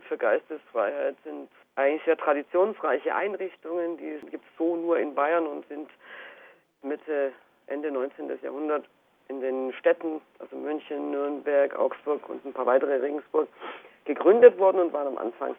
[0.00, 5.46] Bund für Geistesfreiheit sind eigentlich sehr traditionsreiche Einrichtungen, die gibt es so nur in Bayern
[5.46, 5.90] und sind
[6.82, 7.32] Mitte,
[7.66, 8.30] Ende 19.
[8.42, 8.86] Jahrhundert
[9.28, 13.48] in den Städten, also München, Nürnberg, Augsburg und ein paar weitere Regensburg,
[14.06, 15.54] gegründet worden und waren am Anfang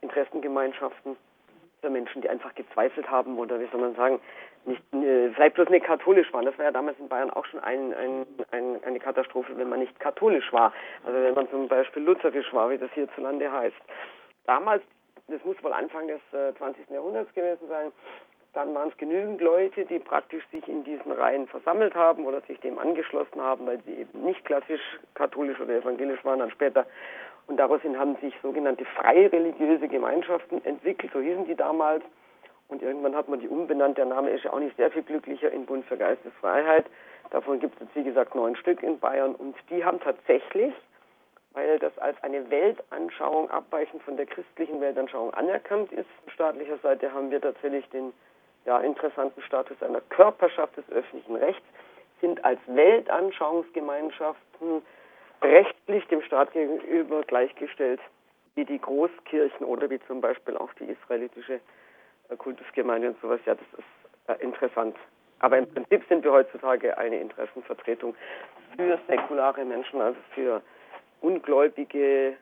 [0.00, 1.16] Interessengemeinschaften
[1.80, 4.20] für Menschen, die einfach gezweifelt haben oder wie soll man sagen,
[4.66, 6.44] nicht äh, vielleicht bloß nicht katholisch waren.
[6.44, 9.80] Das war ja damals in Bayern auch schon ein, ein, ein, eine Katastrophe, wenn man
[9.80, 10.72] nicht katholisch war.
[11.04, 13.76] Also wenn man zum Beispiel lutherisch war, wie das hierzulande heißt.
[14.46, 14.82] Damals,
[15.28, 16.90] das muss wohl Anfang des äh, 20.
[16.90, 17.92] Jahrhunderts gewesen sein,
[18.52, 22.60] dann waren es genügend Leute, die praktisch sich in diesen Reihen versammelt haben oder sich
[22.60, 24.80] dem angeschlossen haben, weil sie eben nicht klassisch
[25.14, 26.86] katholisch oder evangelisch waren, dann später
[27.46, 32.02] und daraufhin haben sich sogenannte freie religiöse Gemeinschaften entwickelt, so hießen die damals.
[32.74, 33.98] Und irgendwann hat man die umbenannt.
[33.98, 36.86] Der Name ist ja auch nicht sehr viel glücklicher in Bund für Geistesfreiheit.
[37.30, 39.36] Davon gibt es jetzt, wie gesagt, neun Stück in Bayern.
[39.36, 40.74] Und die haben tatsächlich,
[41.52, 47.30] weil das als eine Weltanschauung abweichend von der christlichen Weltanschauung anerkannt ist, staatlicher Seite haben
[47.30, 48.12] wir tatsächlich den
[48.64, 51.62] ja, interessanten Status einer Körperschaft des öffentlichen Rechts,
[52.20, 54.82] sind als Weltanschauungsgemeinschaften
[55.42, 58.00] rechtlich dem Staat gegenüber gleichgestellt
[58.56, 61.60] wie die Großkirchen oder wie zum Beispiel auch die israelitische
[62.36, 63.40] Kultusgemeinde und sowas.
[63.46, 64.96] Ja, das ist äh, interessant.
[65.40, 68.14] Aber im Prinzip sind wir heutzutage eine Interessenvertretung
[68.76, 70.62] für säkulare Menschen, also für
[71.20, 72.36] Ungläubige,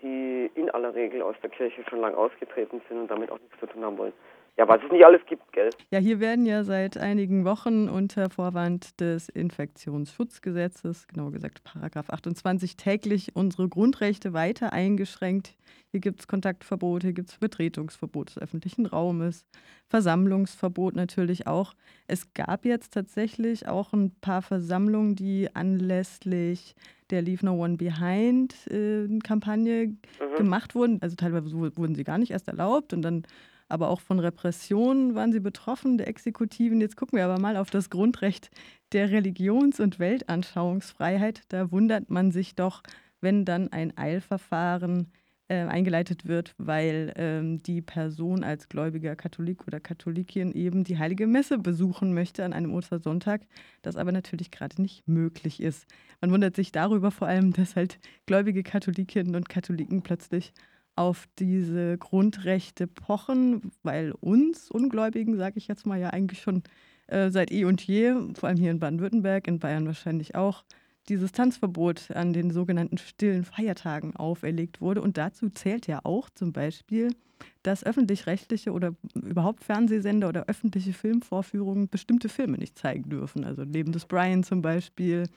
[0.00, 3.58] die in aller Regel aus der Kirche schon lange ausgetreten sind und damit auch nichts
[3.58, 4.12] zu tun haben wollen
[4.58, 5.70] ja, was es nicht alles gibt, gell?
[5.90, 12.76] Ja, hier werden ja seit einigen Wochen unter Vorwand des Infektionsschutzgesetzes, genauer gesagt Paragraph 28,
[12.76, 15.54] täglich unsere Grundrechte weiter eingeschränkt.
[15.92, 19.46] Hier gibt es Kontaktverbot, hier gibt es Betretungsverbot des öffentlichen Raumes,
[19.86, 21.74] Versammlungsverbot natürlich auch.
[22.08, 26.74] Es gab jetzt tatsächlich auch ein paar Versammlungen, die anlässlich
[27.10, 30.36] der Leave No One Behind äh, Kampagne mhm.
[30.36, 31.00] gemacht wurden.
[31.00, 33.22] Also teilweise wurden sie gar nicht erst erlaubt und dann
[33.68, 36.80] aber auch von Repressionen waren sie betroffen, der Exekutiven.
[36.80, 38.50] Jetzt gucken wir aber mal auf das Grundrecht
[38.92, 41.42] der Religions- und Weltanschauungsfreiheit.
[41.48, 42.82] Da wundert man sich doch,
[43.20, 45.12] wenn dann ein Eilverfahren
[45.48, 51.26] äh, eingeleitet wird, weil ähm, die Person als gläubiger Katholik oder Katholikin eben die heilige
[51.26, 53.42] Messe besuchen möchte an einem Ostersonntag,
[53.82, 55.86] das aber natürlich gerade nicht möglich ist.
[56.20, 60.52] Man wundert sich darüber vor allem, dass halt gläubige Katholikinnen und Katholiken plötzlich
[60.98, 66.64] auf diese Grundrechte pochen, weil uns Ungläubigen, sage ich jetzt mal, ja eigentlich schon
[67.06, 70.64] äh, seit eh und je, vor allem hier in Baden-Württemberg, in Bayern wahrscheinlich auch,
[71.08, 75.00] dieses Tanzverbot an den sogenannten stillen Feiertagen auferlegt wurde.
[75.00, 77.14] Und dazu zählt ja auch zum Beispiel,
[77.62, 83.44] dass öffentlich-rechtliche oder überhaupt Fernsehsender oder öffentliche Filmvorführungen bestimmte Filme nicht zeigen dürfen.
[83.44, 85.28] Also Leben des Brian zum Beispiel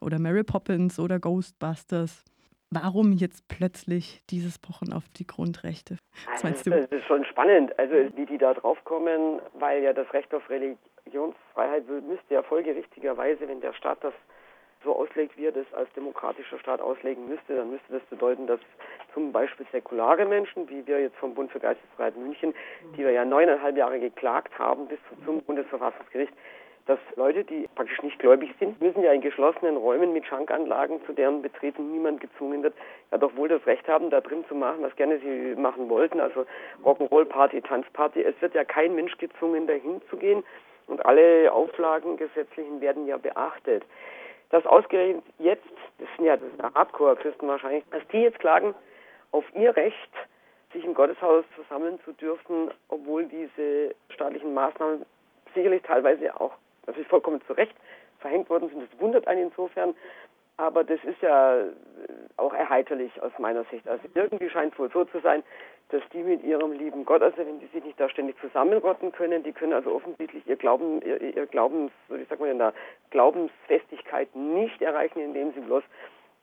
[0.00, 2.24] oder Mary Poppins oder Ghostbusters.
[2.74, 5.96] Warum jetzt plötzlich dieses Pochen auf die Grundrechte?
[6.32, 6.70] Was meinst du?
[6.70, 10.42] Das ist schon spannend, also wie die da drauf kommen, weil ja das Recht auf
[10.50, 14.14] Religionsfreiheit müsste ja folgerichtigerweise, wenn der Staat das
[14.82, 18.60] so auslegt, wie er das als demokratischer Staat auslegen müsste, dann müsste das bedeuten, dass
[19.14, 22.54] zum Beispiel säkulare Menschen, wie wir jetzt vom Bund für Geistesfreiheit München,
[22.96, 26.32] die wir ja neuneinhalb Jahre geklagt haben bis zum Bundesverfassungsgericht,
[26.86, 31.12] dass Leute, die praktisch nicht gläubig sind, müssen ja in geschlossenen Räumen mit Schankanlagen, zu
[31.14, 32.74] deren Betreten niemand gezwungen wird,
[33.10, 36.20] ja doch wohl das Recht haben, da drin zu machen, was gerne sie machen wollten,
[36.20, 36.44] also
[36.84, 38.22] Rock'n'Roll-Party, Tanzparty.
[38.22, 40.44] Es wird ja kein Mensch gezwungen, dahin zu gehen
[40.86, 43.82] und alle Auflagen gesetzlichen werden ja beachtet.
[44.50, 45.64] Das ausgerechnet jetzt,
[45.98, 46.36] das sind ja,
[46.74, 48.74] Hardcore-Christen wahrscheinlich, dass die jetzt klagen
[49.32, 50.12] auf ihr Recht,
[50.74, 55.06] sich im Gotteshaus versammeln zu dürfen, obwohl diese staatlichen Maßnahmen
[55.54, 56.52] sicherlich teilweise auch
[56.86, 57.74] natürlich vollkommen zu Recht
[58.18, 58.82] verhängt worden sind.
[58.82, 59.94] Das wundert einen insofern.
[60.56, 61.68] Aber das ist ja äh,
[62.36, 63.88] auch erheiterlich aus meiner Sicht.
[63.88, 65.42] Also irgendwie scheint es wohl so zu sein,
[65.88, 69.42] dass die mit ihrem lieben Gott, also wenn die sich nicht da ständig zusammenrotten können,
[69.42, 72.72] die können also offensichtlich ihr Glauben, ihr, ihr Glaubens, wie sagt man denn da,
[73.10, 75.82] Glaubensfestigkeit nicht erreichen, indem sie bloß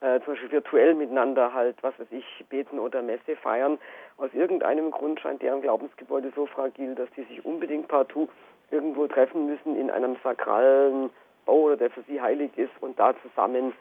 [0.01, 3.80] äh, zum Beispiel virtuell miteinander halt, was weiß ich, beten oder Messe feiern.
[4.18, 8.30] Aus irgendeinem Grund scheint deren Glaubensgebäude so fragil, dass die sich unbedingt partout
[8.71, 11.09] irgendwo treffen müssen in einem sakralen
[11.45, 13.73] Bau, der für sie heilig ist und da zusammen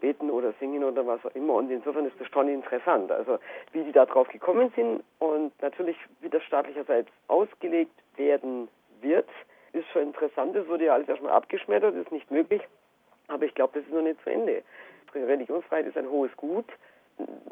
[0.00, 1.54] beten oder singen oder was auch immer.
[1.54, 3.10] Und insofern ist das schon interessant.
[3.10, 3.38] Also
[3.72, 8.68] wie die da drauf gekommen sind und natürlich wie das staatlicherseits ausgelegt werden
[9.00, 9.28] wird,
[9.72, 10.54] ist schon interessant.
[10.56, 12.62] Das wurde ja alles erstmal abgeschmettert, ist nicht möglich.
[13.26, 14.62] Aber ich glaube, das ist noch nicht zu Ende.
[15.14, 16.66] Religionsfreiheit ist ein hohes Gut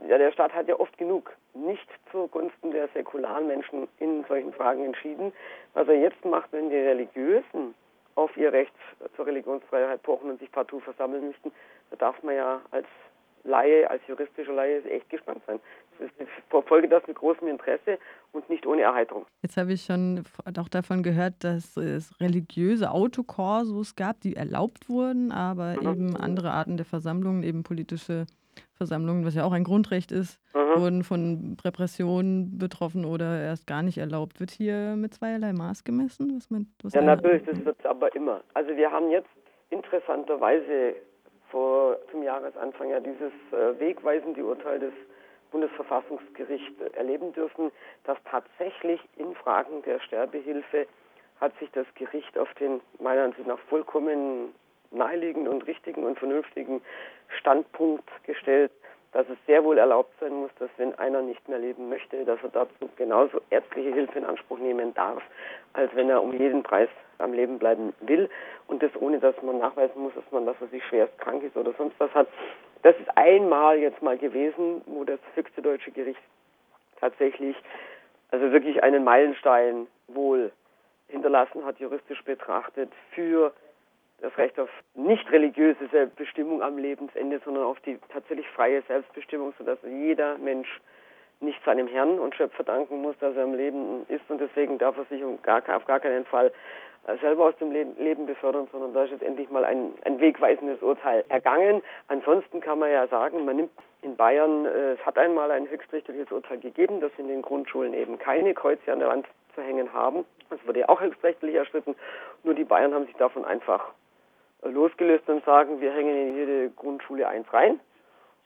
[0.09, 4.85] ja, der Staat hat ja oft genug nicht zugunsten der säkularen Menschen in solchen Fragen
[4.85, 5.33] entschieden.
[5.75, 7.75] Was er jetzt macht, wenn die Religiösen
[8.15, 8.73] auf ihr Recht
[9.15, 11.53] zur Religionsfreiheit pochen und sich partout versammeln möchten,
[11.91, 12.87] da darf man ja als
[13.45, 15.61] Laie, als juristischer Laie echt gespannt sein.
[16.01, 17.99] Ich verfolge das mit großem Interesse
[18.33, 19.25] und nicht ohne Erheiterung.
[19.43, 20.25] Jetzt habe ich schon
[20.59, 25.89] auch davon gehört, dass es religiöse Autokorsos gab, die erlaubt wurden, aber mhm.
[25.89, 28.27] eben andere Arten der Versammlungen, eben politische
[28.76, 30.81] Versammlungen, was ja auch ein Grundrecht ist, mhm.
[30.81, 34.40] wurden von Repressionen betroffen oder erst gar nicht erlaubt.
[34.40, 36.37] Wird hier mit zweierlei Maß gemessen?
[36.37, 38.43] Was man, was ja, natürlich, das wird aber immer.
[38.55, 39.28] Also wir haben jetzt
[39.70, 40.94] interessanterweise
[41.50, 44.93] vor zum Jahresanfang ja dieses äh, wegweisende Urteil des
[45.50, 47.70] Bundesverfassungsgerichts erleben dürfen,
[48.05, 50.87] dass tatsächlich in Fragen der Sterbehilfe
[51.40, 54.55] hat sich das Gericht auf den meiner Ansicht nach vollkommen
[54.90, 56.81] naheliegenden und richtigen und vernünftigen
[57.28, 58.70] Standpunkt gestellt,
[59.12, 62.38] dass es sehr wohl erlaubt sein muss, dass wenn einer nicht mehr leben möchte, dass
[62.43, 65.23] er dazu genauso ärztliche Hilfe in Anspruch nehmen darf,
[65.73, 66.88] als wenn er um jeden Preis
[67.19, 68.28] am Leben bleiben will
[68.67, 71.56] und das ohne, dass man nachweisen muss, dass man, dass er sich schwerst krank ist
[71.56, 72.28] oder sonst was hat.
[72.82, 76.20] Das ist einmal jetzt mal gewesen, wo das höchste deutsche Gericht
[77.00, 77.56] tatsächlich,
[78.31, 80.52] also wirklich einen Meilenstein wohl
[81.08, 83.52] hinterlassen hat, juristisch betrachtet, für
[84.21, 89.79] das Recht auf nicht religiöse Selbstbestimmung am Lebensende, sondern auf die tatsächlich freie Selbstbestimmung, sodass
[89.83, 90.81] jeder Mensch
[91.41, 94.97] nicht seinem Herrn und Schöpfer danken muss, dass er am Leben ist und deswegen darf
[94.97, 96.51] er sich um gar, auf gar keinen Fall
[97.07, 100.81] äh, selber aus dem Leben befördern, sondern da ist jetzt endlich mal ein, ein wegweisendes
[100.83, 101.83] Urteil ergangen.
[102.09, 103.71] Ansonsten kann man ja sagen, man nimmt
[104.03, 108.19] in Bayern, äh, es hat einmal ein höchstrichterliches Urteil gegeben, dass in den Grundschulen eben
[108.19, 110.25] keine Kreuze an der Wand zu hängen haben.
[110.49, 111.95] Das wurde ja auch höchstrichterlich erstritten.
[112.45, 113.93] Nur die Bayern haben sich davon einfach
[114.71, 117.81] losgelöst und sagen, wir hängen in jede Grundschule eins rein.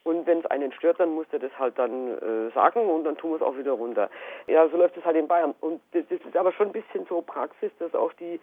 [0.02, 3.16] Und wenn es einen stört, dann muss der das halt dann äh, sagen und dann
[3.18, 4.08] tun wir es auch wieder runter.
[4.46, 5.54] Ja, so läuft es halt in Bayern.
[5.60, 8.40] Und das, das, ist aber schon ein bisschen so Praxis, dass auch die,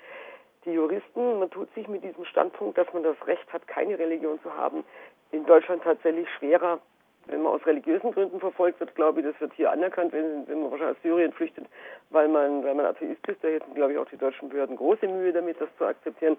[0.66, 4.40] die Juristen, man tut sich mit diesem Standpunkt, dass man das Recht hat, keine Religion
[4.44, 4.84] zu haben,
[5.32, 6.80] in Deutschland tatsächlich schwerer
[7.28, 10.62] wenn man aus religiösen Gründen verfolgt wird, glaube ich, das wird hier anerkannt, wenn, wenn
[10.62, 11.66] man wahrscheinlich aus Syrien flüchtet,
[12.10, 13.44] weil man, weil man Atheist ist.
[13.44, 16.38] Da hätten, glaube ich, auch die deutschen Behörden große Mühe damit, das zu akzeptieren.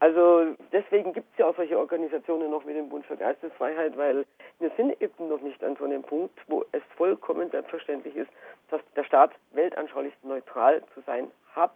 [0.00, 4.24] Also deswegen gibt es ja auch solche Organisationen noch wie den Bund für Geistesfreiheit, weil
[4.58, 8.30] wir sind eben noch nicht an so einem Punkt, wo es vollkommen selbstverständlich ist,
[8.70, 11.72] dass der Staat weltanschaulich neutral zu sein hat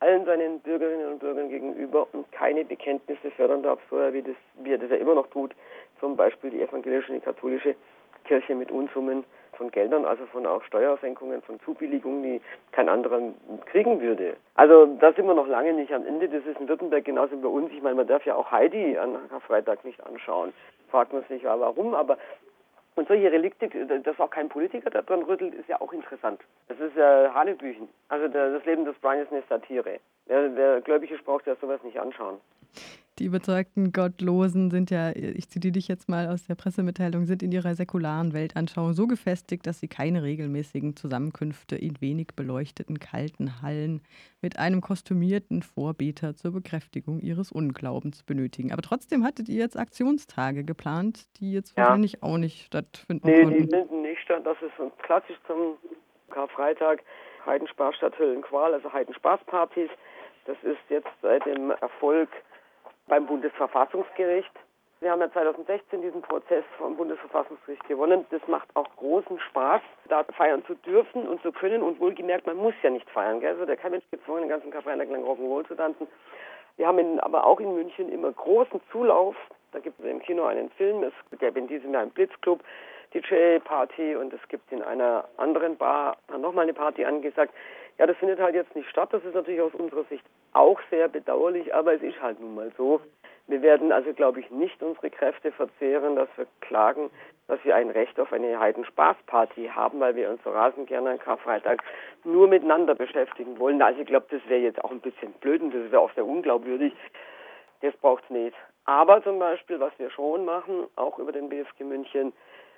[0.00, 4.72] allen seinen Bürgerinnen und Bürgern gegenüber und keine Bekenntnisse fördern darf, so wie, das, wie
[4.72, 5.54] er das ja immer noch tut,
[6.00, 7.74] zum Beispiel die evangelische und die katholische
[8.28, 9.24] Kirche mit Unsummen
[9.56, 12.40] von Geldern, also von auch Steuersenkungen, von Zubilligungen, die
[12.72, 13.20] kein anderer
[13.66, 14.36] kriegen würde.
[14.54, 16.28] Also da sind wir noch lange nicht am Ende.
[16.28, 17.72] Das ist in Württemberg genauso bei uns.
[17.72, 20.52] Ich meine, man darf ja auch Heidi an Karfreitag nicht anschauen.
[20.90, 22.18] Fragt man sich ja warum, aber
[22.94, 26.40] und solche Relikte, dass auch kein Politiker da dran rüttelt, ist ja auch interessant.
[26.66, 27.88] Das ist ja Hanebüchen.
[28.08, 30.00] Also das Leben des Brian ist eine Satire.
[30.28, 32.38] Der, der Gläubige braucht ja sowas nicht anschauen.
[33.18, 37.50] Die überzeugten Gottlosen sind ja, ich zitiere dich jetzt mal aus der Pressemitteilung, sind in
[37.50, 44.02] ihrer säkularen Weltanschauung so gefestigt, dass sie keine regelmäßigen Zusammenkünfte in wenig beleuchteten kalten Hallen
[44.40, 48.72] mit einem kostümierten Vorbeter zur Bekräftigung ihres Unglaubens benötigen.
[48.72, 51.82] Aber trotzdem hattet ihr jetzt Aktionstage geplant, die jetzt ja.
[51.82, 53.58] wahrscheinlich auch nicht stattfinden nee, konnten.
[53.58, 54.42] Nee, die finden nicht statt.
[54.44, 55.76] Das ist so klassisch zum
[56.30, 57.02] Karfreitag.
[57.44, 59.90] Heidenspaß statt Höllenqual, also Heidenspaßpartys.
[60.48, 62.30] Das ist jetzt seit dem Erfolg
[63.06, 64.50] beim Bundesverfassungsgericht.
[65.00, 68.24] Wir haben ja 2016 diesen Prozess vom Bundesverfassungsgericht gewonnen.
[68.30, 71.82] Das macht auch großen Spaß, da feiern zu dürfen und zu können.
[71.82, 73.40] Und wohlgemerkt, man muss ja nicht feiern.
[73.40, 73.50] Gell?
[73.50, 76.08] Also der kein Mensch gezwungen, den ganzen Karfreitag lang Rock'n'Roll zu tanzen.
[76.78, 79.36] Wir haben in, aber auch in München immer großen Zulauf.
[79.72, 81.02] Da gibt es im Kino einen Film.
[81.02, 82.64] Es gab in diesem Jahr einen Blitzclub,
[83.12, 87.52] DJ-Party und es gibt in einer anderen Bar nochmal eine Party angesagt.
[87.98, 89.08] Ja, das findet halt jetzt nicht statt.
[89.12, 92.70] Das ist natürlich aus unserer Sicht auch sehr bedauerlich, aber es ist halt nun mal
[92.76, 93.00] so.
[93.48, 97.10] Wir werden also, glaube ich, nicht unsere Kräfte verzehren, dass wir klagen,
[97.48, 101.18] dass wir ein Recht auf eine Heidenspaßparty haben, weil wir uns so rasend gerne an
[101.18, 101.82] Karfreitag
[102.24, 103.80] nur miteinander beschäftigen wollen.
[103.80, 106.26] Also ich glaube, das wäre jetzt auch ein bisschen blöd und das wäre auch sehr
[106.26, 106.92] unglaubwürdig.
[107.80, 108.56] Das braucht es nicht.
[108.84, 112.32] Aber zum Beispiel, was wir schon machen, auch über den BFG München,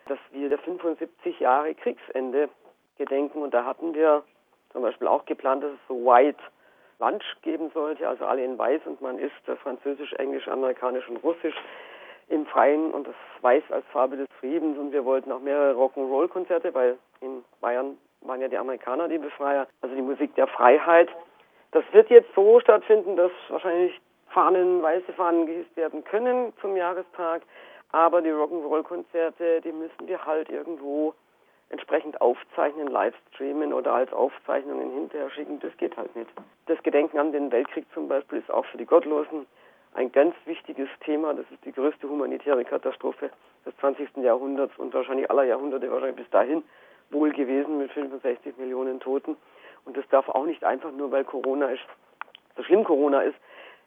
[0.06, 2.48] dass wir der 75 Jahre Kriegsende
[2.96, 4.22] gedenken und da hatten wir
[4.72, 6.40] zum Beispiel auch geplant, dass es so White
[6.98, 11.54] Lunch geben sollte, also alle in Weiß und man isst Französisch, Englisch, Amerikanisch und Russisch
[12.28, 16.72] im Freien und das Weiß als Farbe des Friedens und wir wollten auch mehrere Rock'n'Roll-Konzerte,
[16.74, 21.08] weil in Bayern waren ja die Amerikaner die Befreier, also die Musik der Freiheit.
[21.72, 23.98] Das wird jetzt so stattfinden, dass wahrscheinlich
[24.28, 27.42] Fahnen, weiße Fahnen gehisst werden können zum Jahrestag,
[27.92, 31.14] aber die Rock'n'Roll-Konzerte, die müssen wir halt irgendwo
[31.70, 36.30] entsprechend aufzeichnen, live streamen oder als Aufzeichnungen hinterher schicken, das geht halt nicht.
[36.66, 39.46] Das Gedenken an den Weltkrieg zum Beispiel ist auch für die Gottlosen
[39.94, 41.34] ein ganz wichtiges Thema.
[41.34, 43.30] Das ist die größte humanitäre Katastrophe
[43.64, 44.16] des 20.
[44.18, 46.62] Jahrhunderts und wahrscheinlich aller Jahrhunderte, wahrscheinlich bis dahin.
[47.10, 49.36] wohl gewesen mit 65 Millionen Toten.
[49.84, 51.82] Und das darf auch nicht einfach nur, weil Corona ist,
[52.56, 53.36] so schlimm Corona ist,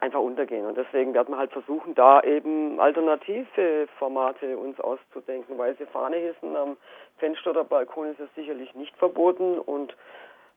[0.04, 0.66] einfach untergehen.
[0.66, 5.58] Und deswegen werden wir halt versuchen, da eben alternative Formate uns auszudenken.
[5.58, 6.78] Weiße Fahne hissen am
[7.18, 9.58] Fenster oder Balkon ist es sicherlich nicht verboten.
[9.60, 9.96] Und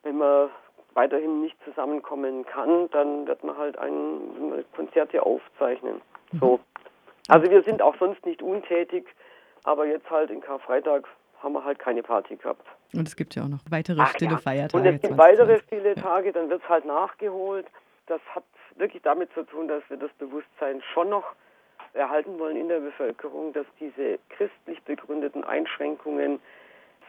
[0.03, 0.51] wenn man
[0.95, 6.01] weiterhin nicht zusammenkommen kann, dann wird man halt ein Konzerte aufzeichnen.
[6.33, 6.39] Mhm.
[6.39, 6.61] So.
[7.29, 9.07] Also wir sind auch sonst nicht untätig,
[9.65, 11.05] aber jetzt halt in Karfreitag
[11.43, 12.67] haben wir halt keine Party gehabt.
[12.95, 14.39] Und es gibt ja auch noch weitere Ach, stille ja.
[14.39, 14.89] Feiertage.
[14.89, 17.67] Und es gibt weitere stille Tage, dann wird es halt nachgeholt.
[18.07, 18.45] Das hat
[18.77, 21.35] wirklich damit zu tun, dass wir das Bewusstsein schon noch
[21.95, 26.41] erhalten wollen in der Bevölkerung, dass diese christlich begründeten Einschränkungen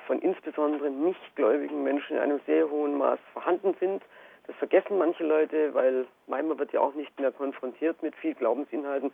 [0.08, 4.02] von insbesondere nichtgläubigen Menschen in einem sehr hohen Maß vorhanden sind.
[4.48, 9.12] Das vergessen manche Leute, weil manchmal wird ja auch nicht mehr konfrontiert mit viel Glaubensinhalten.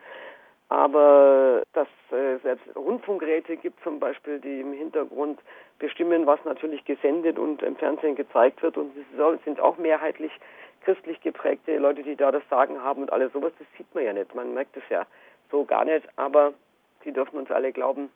[0.70, 5.40] Aber dass äh, selbst Rundfunkgeräte gibt zum Beispiel, die im Hintergrund
[5.84, 8.78] bestimmen, was natürlich gesendet und im Fernsehen gezeigt wird.
[8.78, 10.32] Und es sind auch mehrheitlich
[10.86, 14.14] christlich geprägte Leute, die da das Sagen haben und alles sowas, das sieht man ja
[14.14, 14.34] nicht.
[14.34, 15.06] Man merkt es ja
[15.52, 16.08] so gar nicht.
[16.16, 16.54] Aber
[17.04, 18.10] sie dürfen uns alle glauben,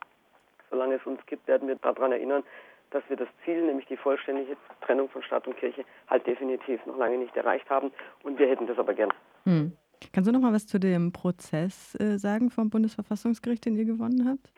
[0.70, 2.42] solange es uns gibt, werden wir daran erinnern,
[2.90, 6.96] dass wir das Ziel, nämlich die vollständige Trennung von Staat und Kirche, halt definitiv noch
[6.96, 7.92] lange nicht erreicht haben.
[8.22, 9.12] Und wir hätten das aber gern.
[9.44, 9.72] Hm.
[10.14, 14.26] Kannst du noch mal was zu dem Prozess äh, sagen vom Bundesverfassungsgericht, den ihr gewonnen
[14.26, 14.54] habt?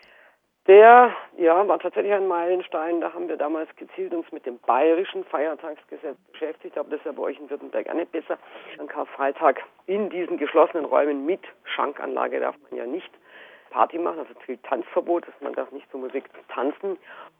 [0.66, 3.00] Der, ja, war tatsächlich ein Meilenstein.
[3.00, 7.12] Da haben wir damals gezielt uns mit dem bayerischen Feiertagsgesetz beschäftigt, aber das ist ja
[7.12, 8.38] bei euch in Württemberg auch nicht besser.
[8.78, 13.10] An Karfreitag in diesen geschlossenen Räumen mit Schankanlage darf man ja nicht
[13.70, 16.98] Party machen, also viel Tanzverbot, dass man darf nicht zur Musik tanzen.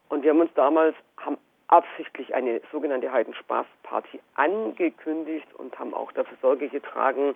[0.08, 1.36] Und wir haben uns damals, haben
[1.68, 7.34] absichtlich eine sogenannte Heidenspaßparty angekündigt und haben auch dafür Sorge getragen,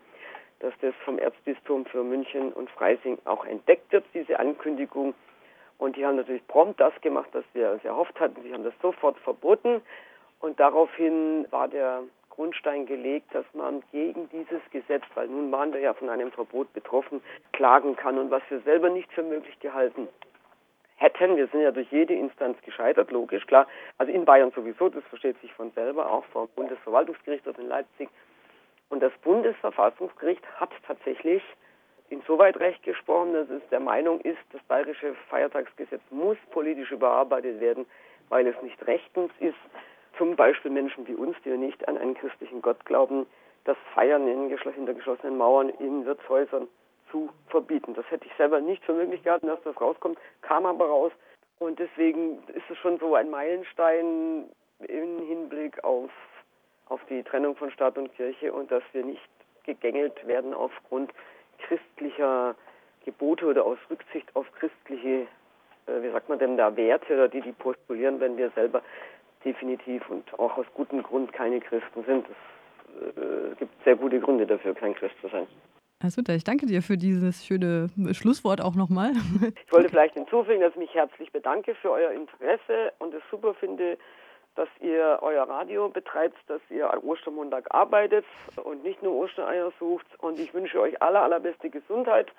[0.60, 5.14] dass das vom Erzbistum für München und Freising auch entdeckt wird, diese Ankündigung.
[5.78, 8.43] Und die haben natürlich prompt das gemacht, was wir uns erhofft hatten.
[8.43, 9.83] Sie haben das sofort verboten.
[10.40, 15.81] Und daraufhin war der Grundstein gelegt, dass man gegen dieses Gesetz, weil nun waren wir
[15.81, 18.19] ja von einem Verbot betroffen, klagen kann.
[18.19, 20.09] Und was wir selber nicht für möglich gehalten
[20.97, 23.66] hätten, wir sind ja durch jede Instanz gescheitert, logisch, klar.
[23.99, 28.09] Also in Bayern sowieso, das versteht sich von selber, auch vom Bundesverwaltungsgericht in Leipzig.
[28.90, 31.43] Und das Bundesverfassungsgericht hat tatsächlich
[32.14, 37.87] insoweit recht gesprochen, dass es der Meinung ist, das bayerische Feiertagsgesetz muss politisch überarbeitet werden,
[38.28, 39.59] weil es nicht rechtens ist,
[40.16, 43.26] zum Beispiel Menschen wie uns, die nicht an einen christlichen Gott glauben,
[43.64, 46.68] das Feiern in hinter geschlossenen Mauern in Wirtshäusern
[47.11, 47.94] zu verbieten.
[47.94, 51.12] Das hätte ich selber nicht für möglich gehalten, dass das rauskommt, kam aber raus.
[51.59, 54.44] Und deswegen ist es schon so ein Meilenstein
[54.80, 56.11] im Hinblick auf,
[56.88, 59.28] auf die Trennung von Staat und Kirche und dass wir nicht
[59.64, 61.12] gegängelt werden aufgrund
[61.58, 62.54] christlicher
[63.04, 65.26] Gebote oder aus Rücksicht auf christliche,
[65.87, 68.82] äh, wie sagt man denn da, Werte oder die, die postulieren, wenn wir selber
[69.44, 72.26] definitiv und auch aus gutem Grund keine Christen sind.
[72.28, 75.46] Es äh, gibt sehr gute Gründe dafür, kein Christ zu sein.
[76.00, 79.12] Also, ich danke dir für dieses schöne Schlusswort auch nochmal.
[79.66, 83.54] Ich wollte vielleicht hinzufügen, dass ich mich herzlich bedanke für euer Interesse und es super
[83.54, 83.96] finde,
[84.54, 88.25] dass ihr euer Radio betreibt, dass ihr an Ostermontag arbeitet
[88.62, 90.06] und nicht nur Ostereier sucht.
[90.18, 92.30] Und ich wünsche euch aller, allerbeste Gesundheit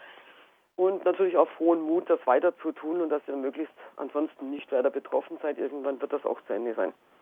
[0.75, 4.72] und natürlich auch frohen Mut, das weiter zu tun und dass ihr möglichst ansonsten nicht
[4.72, 5.57] weiter betroffen seid.
[5.57, 6.93] Irgendwann wird das auch zu Ende sein.